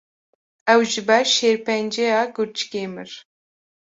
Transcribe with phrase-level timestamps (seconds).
[0.73, 3.11] Ew ji ber şêrpenceya gurçikê mir.